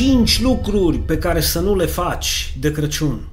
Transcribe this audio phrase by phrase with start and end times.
[0.00, 3.28] 5 lucruri pe care să nu le faci de Crăciun.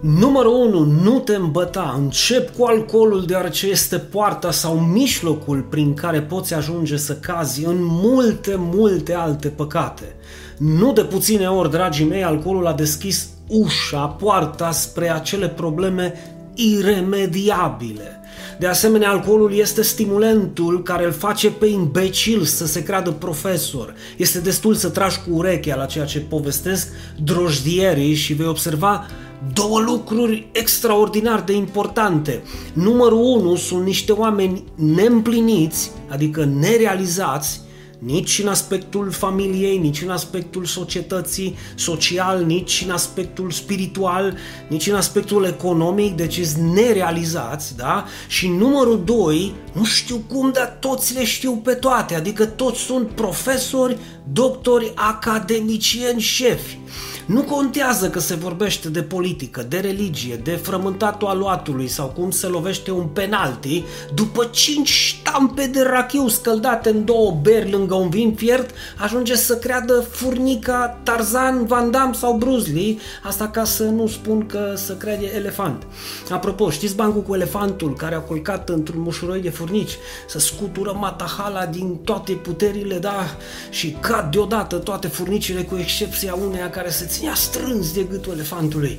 [0.00, 0.84] Numărul 1.
[0.84, 1.94] Nu te îmbăta.
[1.98, 7.76] Încep cu alcoolul deoarece este poarta sau mijlocul prin care poți ajunge să cazi în
[7.80, 10.14] multe, multe alte păcate.
[10.58, 16.12] Nu de puține ori, dragii mei, alcoolul a deschis ușa, poarta spre acele probleme
[16.54, 18.20] iremediabile.
[18.58, 23.94] De asemenea, alcoolul este stimulentul care îl face pe imbecil să se creadă profesor.
[24.16, 26.88] Este destul să tragi cu urechea la ceea ce povestesc
[27.22, 29.06] drojdierii și vei observa
[29.52, 32.42] două lucruri extraordinar de importante.
[32.72, 37.60] Numărul unu sunt niște oameni neîmpliniți, adică nerealizați,
[37.98, 44.36] nici în aspectul familiei, nici în aspectul societății social, nici în aspectul spiritual,
[44.68, 48.04] nici în aspectul economic, deci sunt nerealizați, da?
[48.28, 53.08] Și numărul doi, nu știu cum, dar toți le știu pe toate, adică toți sunt
[53.08, 53.98] profesori,
[54.32, 56.78] doctori, academicieni, șefi.
[57.26, 62.46] Nu contează că se vorbește de politică, de religie, de frământatul aluatului sau cum se
[62.46, 68.34] lovește un penalti, după cinci ștampe de rachiu scăldate în două beri lângă un vin
[68.34, 74.06] fiert, ajunge să creadă furnica Tarzan, Van Damme sau Bruce Lee, asta ca să nu
[74.06, 75.86] spun că să crede elefant.
[76.30, 81.66] Apropo, știți bancul cu elefantul care a culcat într-un mușuroi de furnici, să scutură matahala
[81.66, 83.36] din toate puterile, da,
[83.70, 88.98] și cad deodată toate furnicile cu excepția uneia care se ținea strâns de gâtul elefantului.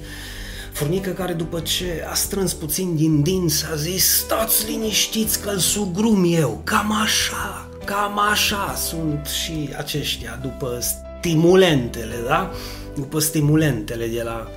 [0.72, 6.26] Furnică care după ce a strâns puțin din dinți a zis Stați liniștiți că-l sugrum
[6.28, 10.80] eu, cam așa, cam așa sunt și aceștia după
[11.20, 12.52] stimulentele, da?
[12.95, 14.48] După stimulentele de la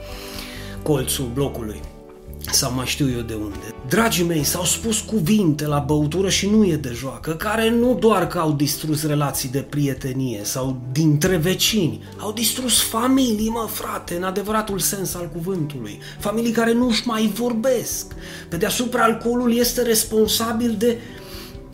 [0.83, 1.81] colțul blocului
[2.51, 3.57] sau mai știu eu de unde.
[3.89, 8.27] Dragii mei, s-au spus cuvinte la băutură și nu e de joacă, care nu doar
[8.27, 14.23] că au distrus relații de prietenie sau dintre vecini, au distrus familii, mă frate, în
[14.23, 15.99] adevăratul sens al cuvântului.
[16.19, 18.07] Familii care nu-și mai vorbesc.
[18.49, 20.99] Pe deasupra, alcoolul este responsabil de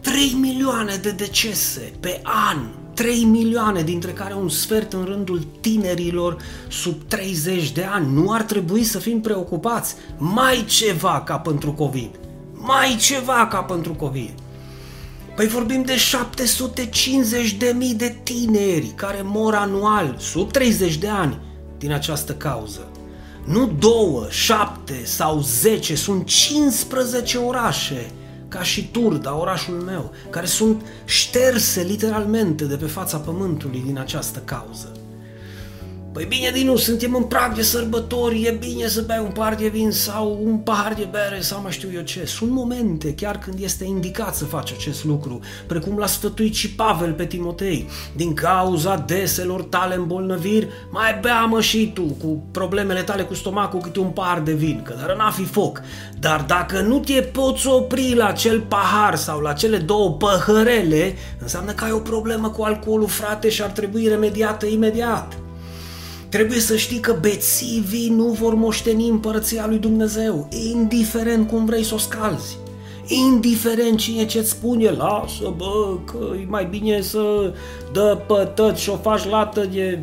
[0.01, 6.37] 3 milioane de decese pe an 3 milioane, dintre care un sfert în rândul tinerilor
[6.69, 8.13] sub 30 de ani.
[8.13, 9.95] Nu ar trebui să fim preocupați.
[10.19, 12.11] Mai ceva ca pentru COVID.
[12.53, 14.33] Mai ceva ca pentru COVID.
[15.37, 21.39] Păi vorbim de 750 de mii de tineri care mor anual, sub 30 de ani,
[21.79, 22.91] din această cauză.
[23.45, 28.11] Nu două, șapte sau zece, sunt 15 orașe
[28.49, 34.39] ca și Turda, orașul meu, care sunt șterse literalmente de pe fața pământului din această
[34.39, 34.93] cauză.
[36.17, 39.69] Păi bine, Dinu, suntem în prag de sărbători, e bine să bei un par de
[39.69, 42.25] vin sau un pahar de bere sau mai știu eu ce.
[42.25, 47.13] Sunt momente chiar când este indicat să faci acest lucru, precum l-a sfătuit și Pavel
[47.13, 47.89] pe Timotei.
[48.15, 53.81] Din cauza deselor tale îmbolnăviri, mai bea mă și tu cu problemele tale cu stomacul
[53.81, 55.83] câte un pahar de vin, că dar n-a fi foc.
[56.21, 61.73] Dar dacă nu te poți opri la acel pahar sau la cele două păhărele, înseamnă
[61.73, 65.37] că ai o problemă cu alcoolul, frate, și ar trebui remediată imediat.
[66.29, 71.95] Trebuie să știi că bețivii nu vor moșteni împărăția lui Dumnezeu, indiferent cum vrei să
[71.95, 72.59] o scalzi.
[73.07, 77.53] Indiferent cine ce-ți spune, lasă bă, că e mai bine să
[77.93, 79.99] dă pătăți și o faci lată de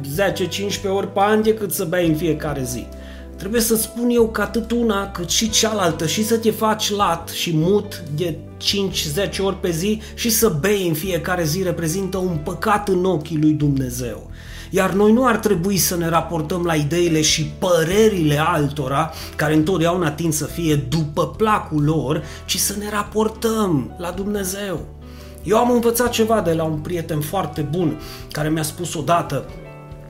[0.86, 2.88] 10-15 ori pe an decât să bei în fiecare zi.
[3.36, 7.30] Trebuie să spun eu că atât una cât și cealaltă și să te faci lat
[7.30, 12.38] și mut de 5-10 ori pe zi și să bei în fiecare zi reprezintă un
[12.44, 14.32] păcat în ochii lui Dumnezeu.
[14.70, 20.12] Iar noi nu ar trebui să ne raportăm la ideile și părerile altora, care întotdeauna
[20.12, 24.86] tind să fie după placul lor, ci să ne raportăm la Dumnezeu.
[25.44, 28.00] Eu am învățat ceva de la un prieten foarte bun
[28.32, 29.46] care mi-a spus odată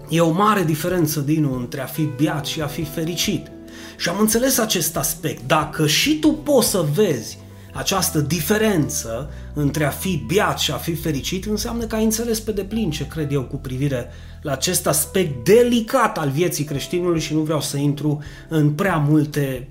[0.09, 3.51] E o mare diferență, din între a fi biat și a fi fericit.
[3.97, 5.41] Și am înțeles acest aspect.
[5.47, 7.37] Dacă și tu poți să vezi
[7.73, 12.51] această diferență între a fi biat și a fi fericit înseamnă că ai înțeles pe
[12.51, 14.09] deplin ce cred eu cu privire
[14.41, 19.67] la acest aspect delicat al vieții creștinului și nu vreau să intru în prea multe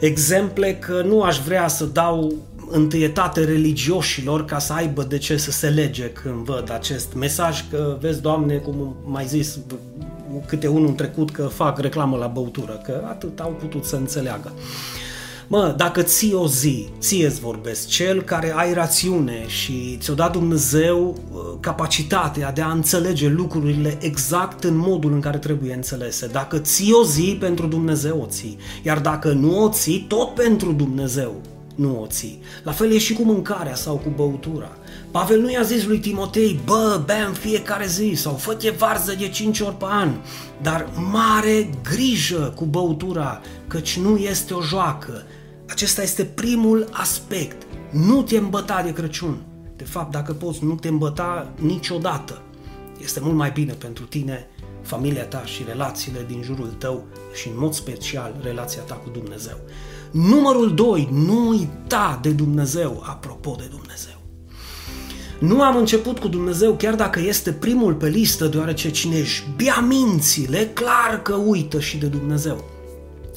[0.00, 2.32] exemple că nu aș vrea să dau
[2.70, 7.96] întâietate religioșilor ca să aibă de ce să se lege când văd acest mesaj că
[8.00, 9.58] vezi, Doamne, cum mai zis
[10.46, 14.52] câte unul în trecut că fac reclamă la băutură, că atât au putut să înțeleagă.
[14.54, 15.07] Uh,
[15.50, 20.32] Mă, dacă ții o zi, ție îți vorbesc, cel care ai rațiune și ți-o dat
[20.32, 26.26] Dumnezeu uh, capacitatea de a înțelege lucrurile exact în modul în care trebuie înțelese.
[26.26, 28.58] Dacă ții o zi, pentru Dumnezeu o ții.
[28.82, 31.40] Iar dacă nu o ții, tot pentru Dumnezeu
[31.74, 32.40] nu o ții.
[32.62, 34.76] La fel e și cu mâncarea sau cu băutura.
[35.10, 39.28] Pavel nu i-a zis lui Timotei, bă, bea în fiecare zi sau fă-te varză de
[39.28, 40.10] 5 ori pe an,
[40.62, 45.22] dar mare grijă cu băutura, căci nu este o joacă.
[45.68, 47.66] Acesta este primul aspect.
[47.90, 49.36] Nu te îmbăta de Crăciun.
[49.76, 52.42] De fapt, dacă poți, nu te îmbăta niciodată.
[53.02, 54.46] Este mult mai bine pentru tine,
[54.82, 57.04] familia ta și relațiile din jurul tău
[57.34, 59.56] și în mod special relația ta cu Dumnezeu.
[60.10, 64.16] Numărul 2, nu uita de Dumnezeu, apropo de Dumnezeu.
[65.38, 69.80] Nu am început cu Dumnezeu chiar dacă este primul pe listă, deoarece cine își bea
[69.80, 72.77] mințile, clar că uită și de Dumnezeu.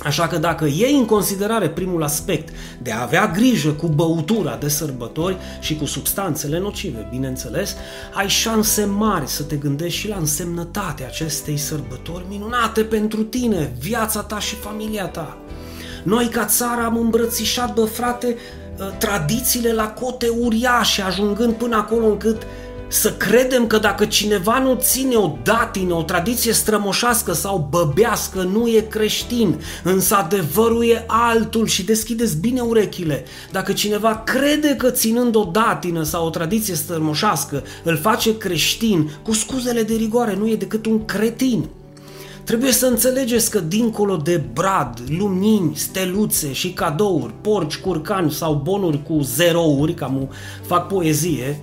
[0.03, 4.67] Așa că dacă iei în considerare primul aspect de a avea grijă cu băutura de
[4.67, 7.75] sărbători și cu substanțele nocive, bineînțeles,
[8.13, 14.21] ai șanse mari să te gândești și la însemnătatea acestei sărbători minunate pentru tine, viața
[14.21, 15.37] ta și familia ta.
[16.03, 18.35] Noi ca țară am îmbrățișat, bă frate,
[18.79, 22.41] ă, tradițiile la cote uriașe, ajungând până acolo încât
[22.91, 28.67] să credem că dacă cineva nu ține o datină, o tradiție strămoșească sau băbească, nu
[28.67, 33.25] e creștin, însă adevărul e altul și deschideți bine urechile.
[33.51, 39.33] Dacă cineva crede că ținând o datină sau o tradiție strămoșească îl face creștin, cu
[39.33, 41.69] scuzele de rigoare, nu e decât un cretin.
[42.43, 49.03] Trebuie să înțelegeți că dincolo de brad, lumini, steluțe și cadouri, porci, curcani sau bonuri
[49.03, 50.29] cu zerouri, cam
[50.65, 51.59] fac poezie,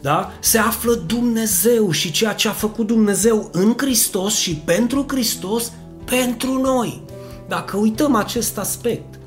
[0.00, 0.32] da?
[0.40, 5.72] se află Dumnezeu și ceea ce a făcut Dumnezeu în Hristos și pentru Hristos,
[6.04, 7.02] pentru noi.
[7.48, 9.18] Dacă uităm acest aspect,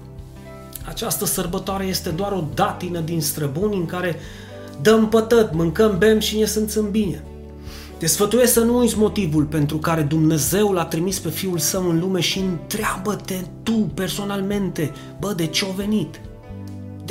[0.85, 4.19] această sărbătoare este doar o datină din străbuni în care
[4.81, 7.23] dăm pătăt, mâncăm, bem și ne simțim bine.
[7.97, 11.99] Te sfătuiesc să nu uiți motivul pentru care Dumnezeu l-a trimis pe Fiul Său în
[11.99, 16.21] lume și întreabă-te tu personalmente, bă, de ce a venit?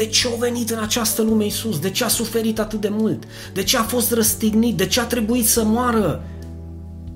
[0.00, 1.78] De ce a venit în această lume Iisus?
[1.78, 3.22] De ce a suferit atât de mult?
[3.52, 4.76] De ce a fost răstignit?
[4.76, 6.22] De ce a trebuit să moară?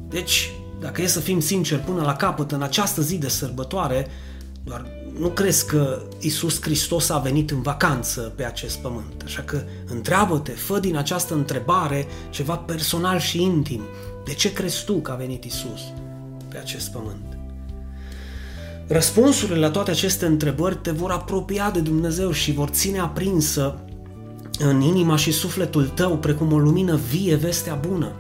[0.08, 4.06] Deci, dacă e să fim sinceri până la capăt în această zi de sărbătoare,
[4.64, 4.86] doar
[5.18, 9.22] nu crezi că Isus Hristos a venit în vacanță pe acest pământ.
[9.24, 13.82] Așa că întreabă-te, fă din această întrebare ceva personal și intim.
[14.24, 15.80] De ce crezi tu că a venit Isus
[16.48, 17.33] pe acest pământ?
[18.86, 23.78] Răspunsurile la toate aceste întrebări te vor apropia de Dumnezeu și vor ține aprinsă
[24.58, 28.12] în inima și sufletul tău precum o lumină vie vestea bună.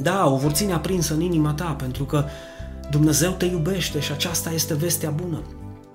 [0.00, 2.24] Da, o vor ține aprinsă în inima ta pentru că
[2.90, 5.42] Dumnezeu te iubește și aceasta este vestea bună.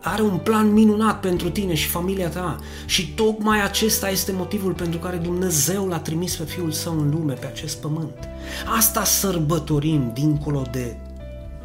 [0.01, 5.00] Are un plan minunat pentru tine și familia ta și tocmai acesta este motivul pentru
[5.00, 8.29] care Dumnezeu l-a trimis pe Fiul Său în lume, pe acest pământ.
[8.77, 10.97] Asta sărbătorim dincolo de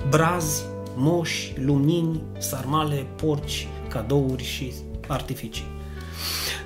[0.08, 0.62] brazi,
[0.96, 4.72] moși, lumini, sarmale, porci, cadouri și
[5.08, 5.66] artificii.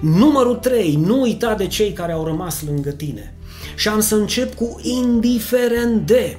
[0.01, 0.95] Numărul 3.
[0.95, 3.35] Nu uita de cei care au rămas lângă tine.
[3.77, 6.39] Și am să încep cu indiferent de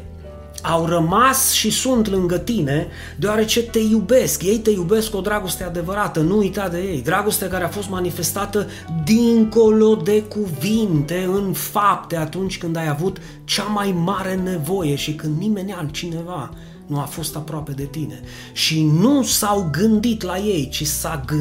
[0.61, 2.87] au rămas și sunt lângă tine
[3.17, 4.43] deoarece te iubesc.
[4.43, 7.01] Ei te iubesc cu o dragoste adevărată, nu uita de ei.
[7.01, 8.67] Dragoste care a fost manifestată
[9.03, 15.39] dincolo de cuvinte, în fapte, atunci când ai avut cea mai mare nevoie și când
[15.39, 16.53] nimeni altcineva
[16.89, 18.21] nu a fost aproape de tine.
[18.53, 20.83] Și nu s-au gândit la ei, ci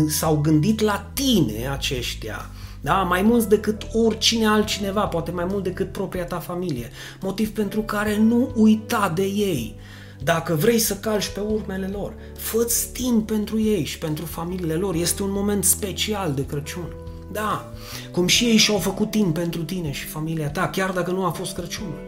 [0.08, 2.50] s-au gândit la tine aceștia.
[2.80, 2.94] Da?
[2.94, 6.90] Mai mulți decât oricine altcineva, poate mai mult decât propria ta familie.
[7.20, 9.74] Motiv pentru care nu uita de ei.
[10.22, 14.94] Dacă vrei să calci pe urmele lor, fă timp pentru ei și pentru familiile lor.
[14.94, 16.88] Este un moment special de Crăciun.
[17.32, 17.72] Da,
[18.12, 21.30] cum și ei și-au făcut timp pentru tine și familia ta, chiar dacă nu a
[21.30, 22.07] fost Crăciunul.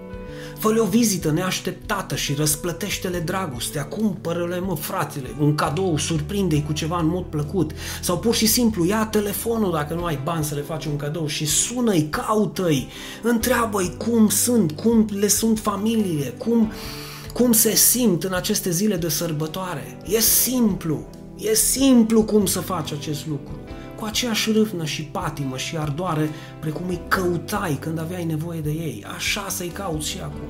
[0.60, 6.98] Fă-le o vizită neașteptată și răsplătește-le dragostea, cumpără-le, mă, fratele, un cadou, surprinde-i cu ceva
[6.98, 7.70] în mod plăcut.
[8.02, 11.26] Sau pur și simplu ia telefonul dacă nu ai bani să le faci un cadou
[11.26, 12.88] și sună-i, caută-i,
[13.22, 16.72] întreabă-i cum sunt, cum le sunt familiile, cum,
[17.32, 19.98] cum se simt în aceste zile de sărbătoare.
[20.06, 23.58] E simplu, e simplu cum să faci acest lucru
[24.00, 26.30] cu aceeași râvnă și patimă și ardoare
[26.60, 29.04] precum îi căutai când aveai nevoie de ei.
[29.14, 30.48] Așa să-i cauți și acum.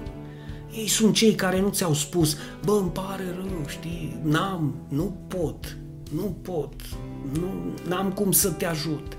[0.73, 5.77] Ei sunt cei care nu ți-au spus, bă, îmi pare rău, știi, n-am, nu pot,
[6.15, 6.73] nu pot,
[7.33, 7.49] nu,
[7.89, 9.17] n-am cum să te ajut.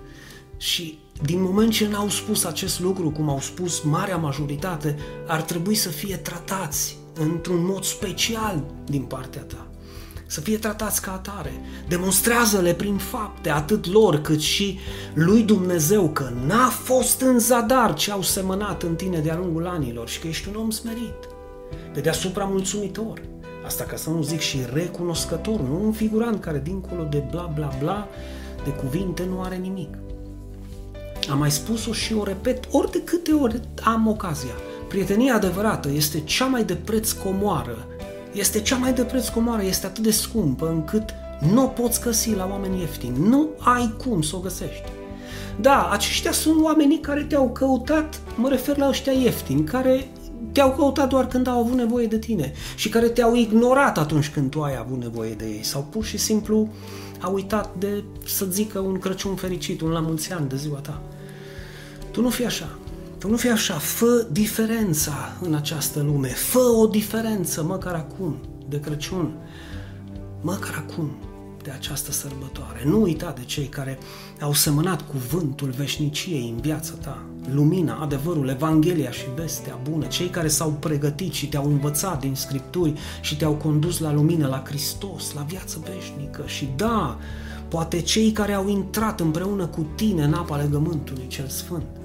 [0.57, 4.95] Și din moment ce n-au spus acest lucru, cum au spus marea majoritate,
[5.27, 9.70] ar trebui să fie tratați într-un mod special din partea ta
[10.31, 11.51] să fie tratați ca atare.
[11.87, 14.79] Demonstrează-le prin fapte, atât lor cât și
[15.13, 20.07] lui Dumnezeu, că n-a fost în zadar ce au semănat în tine de-a lungul anilor
[20.07, 21.27] și că ești un om smerit,
[21.93, 23.21] pe deasupra mulțumitor.
[23.65, 27.75] Asta ca să nu zic și recunoscător, nu un figurant care dincolo de bla bla
[27.79, 28.07] bla
[28.63, 29.97] de cuvinte nu are nimic.
[31.31, 34.53] Am mai spus-o și o repet ori de câte ori am ocazia.
[34.87, 37.87] Prietenia adevărată este cea mai de preț comoară.
[38.31, 41.09] Este cea mai de preț comoară, este atât de scumpă încât
[41.53, 43.27] nu o poți găsi la oameni ieftini.
[43.27, 44.89] Nu ai cum să o găsești.
[45.59, 50.07] Da, aceștia sunt oamenii care te-au căutat, mă refer la ăștia ieftini, care
[50.51, 54.49] te-au căutat doar când au avut nevoie de tine și care te-au ignorat atunci când
[54.49, 56.69] tu ai avut nevoie de ei sau pur și simplu
[57.21, 61.01] au uitat de să zică un Crăciun fericit, un la mulți ani de ziua ta.
[62.11, 62.77] Tu nu fi așa.
[63.21, 63.73] Tu nu fi așa.
[63.73, 66.27] Fă diferența în această lume.
[66.27, 68.35] Fă o diferență măcar acum
[68.69, 69.33] de Crăciun.
[70.41, 71.11] Măcar acum
[71.63, 72.81] de această sărbătoare.
[72.85, 73.97] Nu uita de cei care
[74.39, 77.23] au semănat cuvântul veșniciei în viața ta,
[77.53, 82.93] lumina, adevărul, Evanghelia și vestea bună, cei care s-au pregătit și te-au învățat din Scripturi
[83.21, 87.17] și te-au condus la lumină, la Hristos, la viață veșnică și da,
[87.67, 92.00] poate cei care au intrat împreună cu tine în apa legământului cel sfânt,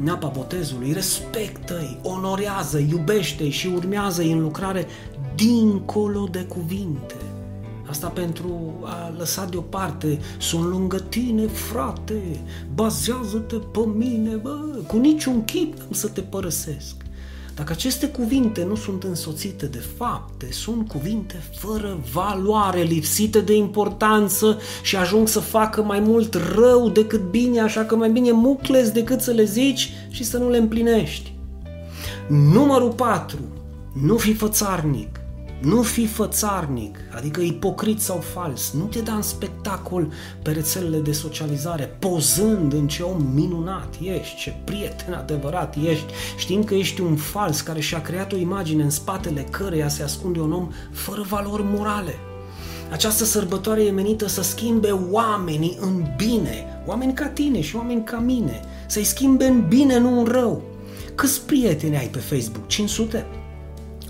[0.00, 4.86] în apa botezului, respectă-i, onorează-i, iubește-i și urmează-i în lucrare
[5.34, 7.14] dincolo de cuvinte
[7.88, 15.44] Asta pentru a lăsa deoparte, sunt lângă tine, frate, bazează-te pe mine, bă, cu niciun
[15.44, 16.94] chip să te părăsesc.
[17.58, 24.58] Dacă aceste cuvinte nu sunt însoțite de fapte, sunt cuvinte fără valoare, lipsite de importanță
[24.82, 29.20] și ajung să facă mai mult rău decât bine, așa că mai bine mucles decât
[29.20, 31.32] să le zici și să nu le împlinești.
[32.28, 33.38] Numărul 4.
[34.02, 35.20] Nu fi fățarnic.
[35.60, 40.12] Nu fi fățarnic, adică ipocrit sau fals, nu te da în spectacol
[40.42, 46.64] pe rețelele de socializare, pozând în ce om minunat ești, ce prieten adevărat ești, știind
[46.64, 50.52] că ești un fals care și-a creat o imagine în spatele căreia se ascunde un
[50.52, 52.14] om fără valori morale.
[52.90, 58.18] Această sărbătoare e menită să schimbe oamenii în bine, oameni ca tine și oameni ca
[58.18, 60.62] mine, să-i schimbe în bine, nu în rău.
[61.14, 62.66] Câți prieteni ai pe Facebook?
[62.66, 63.26] 500?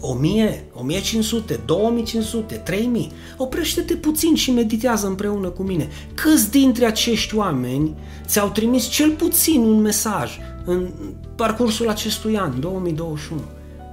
[0.00, 3.12] 1000, 1500, 2500, 3000.
[3.36, 5.88] Oprește-te puțin și meditează împreună cu mine.
[6.14, 7.94] Câți dintre acești oameni
[8.26, 10.88] ți-au trimis cel puțin un mesaj în
[11.36, 13.40] parcursul acestui an, 2021?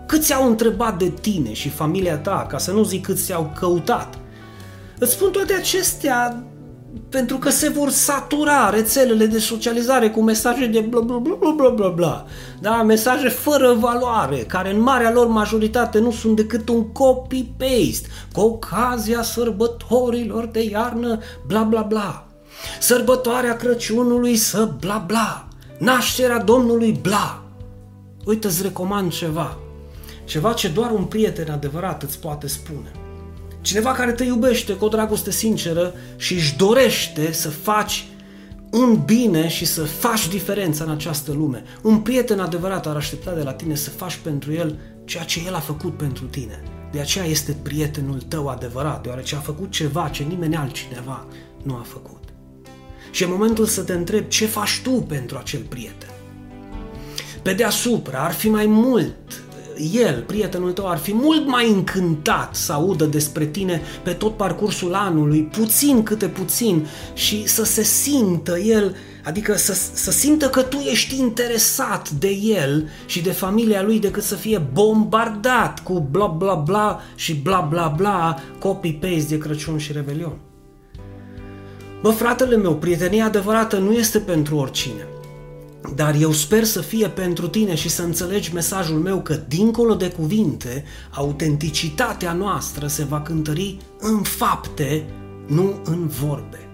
[0.08, 4.20] Câți au întrebat de tine și familia ta, ca să nu zic câți ți-au căutat?
[5.00, 6.44] Îți spun toate acestea
[7.10, 11.70] pentru că se vor satura rețelele de socializare cu mesaje de bla bla bla bla
[11.70, 12.26] bla bla,
[12.62, 18.40] da, mesaje fără valoare, care în marea lor majoritate nu sunt decât un copy-paste, cu
[18.40, 22.28] ocazia sărbătorilor de iarnă, bla bla bla,
[22.80, 25.48] sărbătoarea Crăciunului să bla bla,
[25.78, 27.44] nașterea Domnului bla.
[28.26, 29.58] Uite, îți recomand ceva,
[30.26, 32.92] ceva ce doar un prieten adevărat îți poate spune–
[33.66, 38.08] Cineva care te iubește cu o dragoste sinceră și își dorește să faci
[38.72, 41.64] un bine și să faci diferența în această lume.
[41.82, 45.56] Un prieten adevărat ar aștepta de la tine să faci pentru el ceea ce el
[45.56, 46.64] a făcut pentru tine.
[46.92, 51.26] De aceea este prietenul tău adevărat, deoarece a făcut ceva ce nimeni altcineva
[51.64, 52.24] nu a făcut.
[53.12, 56.10] Și e momentul să te întrebi ce faci tu pentru acel prieten.
[57.42, 59.44] Pe deasupra ar fi mai mult
[59.94, 64.94] el, prietenul tău, ar fi mult mai încântat să audă despre tine pe tot parcursul
[64.94, 70.78] anului, puțin câte puțin, și să se simtă el, adică să, să simtă că tu
[70.78, 76.54] ești interesat de el și de familia lui decât să fie bombardat cu bla bla
[76.54, 80.38] bla și bla bla bla, copy-paste de Crăciun și Revelion.
[82.02, 85.08] Bă, fratele meu, prietenia adevărată nu este pentru oricine.
[85.96, 90.10] Dar eu sper să fie pentru tine și să înțelegi mesajul meu că, dincolo de
[90.10, 95.06] cuvinte, autenticitatea noastră se va cântări în fapte,
[95.48, 96.70] nu în vorbe.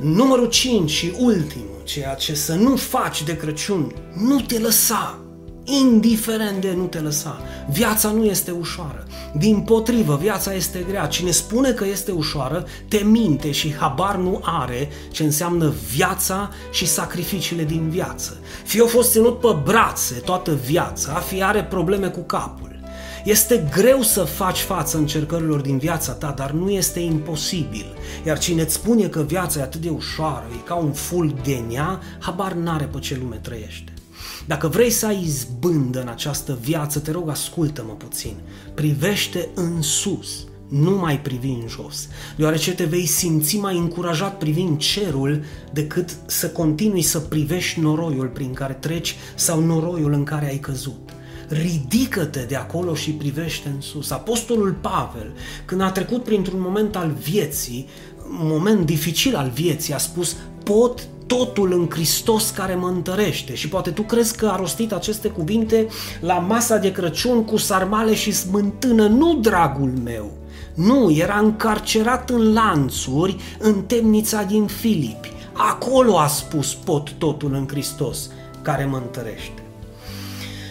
[0.00, 5.18] Numărul 5 și ultimul, ceea ce să nu faci de Crăciun, nu te lăsa
[5.64, 7.40] indiferent de nu te lăsa.
[7.70, 9.06] Viața nu este ușoară.
[9.34, 11.06] Din potrivă, viața este grea.
[11.06, 16.86] Cine spune că este ușoară, te minte și habar nu are ce înseamnă viața și
[16.86, 18.38] sacrificiile din viață.
[18.64, 22.68] Fie o fost ținut pe brațe toată viața, fie are probleme cu capul.
[23.24, 27.86] Este greu să faci față încercărilor din viața ta, dar nu este imposibil.
[28.26, 31.62] Iar cine îți spune că viața e atât de ușoară, e ca un fulg de
[31.68, 33.92] nea, habar n-are pe ce lume trăiește.
[34.46, 38.34] Dacă vrei să ai izbândă în această viață, te rog, ascultă-mă puțin.
[38.74, 44.78] Privește în sus, nu mai privi în jos, deoarece te vei simți mai încurajat privind
[44.78, 50.58] cerul decât să continui să privești noroiul prin care treci sau noroiul în care ai
[50.58, 51.10] căzut.
[51.48, 54.10] Ridică-te de acolo și privește în sus.
[54.10, 55.32] Apostolul Pavel,
[55.64, 57.88] când a trecut printr-un moment al vieții
[58.30, 63.54] moment dificil al vieții a spus pot totul în Hristos care mă întărește.
[63.54, 65.86] Și poate tu crezi că a rostit aceste cuvinte
[66.20, 69.06] la masa de Crăciun cu sarmale și smântână.
[69.06, 70.30] Nu, dragul meu!
[70.74, 75.32] Nu, era încarcerat în lanțuri în temnița din Filipi.
[75.52, 78.30] Acolo a spus pot totul în Hristos
[78.62, 79.62] care mă întărește.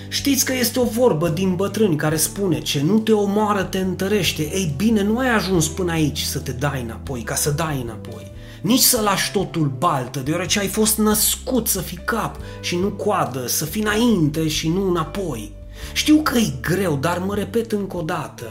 [0.08, 4.42] Știți că este o vorbă din bătrâni care spune ce nu te omoară te întărește.
[4.42, 8.32] Ei bine, nu ai ajuns până aici să te dai înapoi, ca să dai înapoi.
[8.62, 13.48] Nici să lași totul baltă, deoarece ai fost născut să fii cap și nu coadă,
[13.48, 15.52] să fii înainte și nu înapoi.
[15.94, 18.46] Știu că e greu, dar mă repet încă o dată.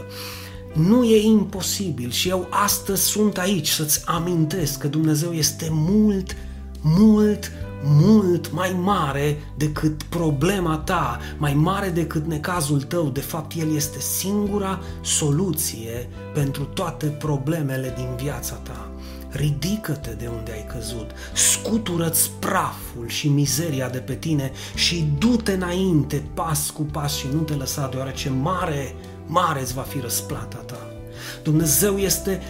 [0.73, 6.37] Nu e imposibil și eu astăzi sunt aici să-ți amintesc că Dumnezeu este mult,
[6.81, 13.09] mult, mult mai mare decât problema ta, mai mare decât necazul tău.
[13.09, 18.88] De fapt, El este singura soluție pentru toate problemele din viața ta.
[19.30, 26.25] Ridică-te de unde ai căzut, scutură-ți praful și mizeria de pe tine și du-te înainte
[26.35, 28.94] pas cu pas și nu te lăsa deoarece mare,
[29.26, 30.87] mare îți va fi răsplata ta.
[31.42, 32.42] Dumnezeu este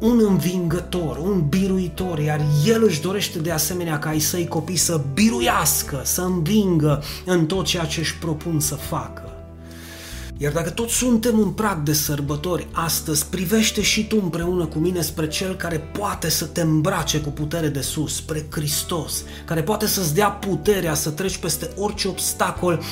[0.00, 5.00] un învingător, un biruitor, iar El își dorește de asemenea ca ai săi copii să
[5.14, 9.23] biruiască, să învingă în tot ceea ce își propun să facă.
[10.36, 15.00] Iar dacă toți suntem în prag de sărbători astăzi, privește și tu împreună cu mine
[15.00, 19.86] spre Cel care poate să te îmbrace cu putere de sus, spre Hristos, care poate
[19.86, 22.82] să-ți dea puterea să treci peste orice obstacol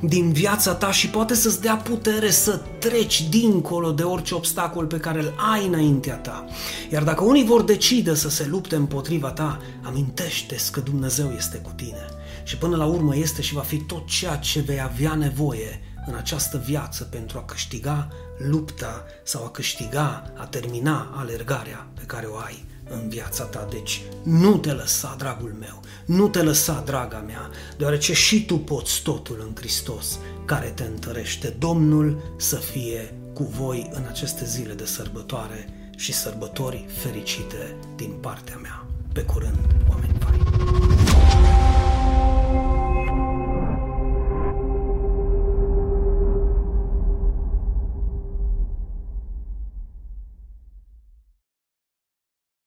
[0.00, 4.96] din viața ta și poate să-ți dea putere să treci dincolo de orice obstacol pe
[4.96, 6.44] care îl ai înaintea ta.
[6.92, 11.70] Iar dacă unii vor decide să se lupte împotriva ta, amintește că Dumnezeu este cu
[11.76, 12.04] tine.
[12.44, 15.80] Și până la urmă este și va fi tot ceea ce vei avea nevoie
[16.10, 22.26] în această viață pentru a câștiga lupta sau a câștiga, a termina alergarea pe care
[22.26, 23.66] o ai în viața ta.
[23.70, 29.02] Deci nu te lăsa, dragul meu, nu te lăsa, draga mea, deoarece și tu poți
[29.02, 31.48] totul în Hristos care te întărește.
[31.58, 38.56] Domnul să fie cu voi în aceste zile de sărbătoare și sărbători fericite din partea
[38.56, 38.86] mea.
[39.12, 39.58] Pe curând,
[39.88, 40.18] oameni.